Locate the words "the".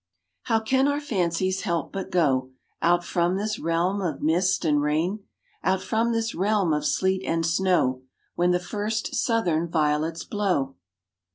8.49-8.59